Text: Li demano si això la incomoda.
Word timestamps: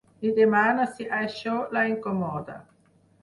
Li 0.21 0.29
demano 0.37 0.85
si 0.93 1.05
això 1.17 1.57
la 1.77 1.83
incomoda. 1.91 2.57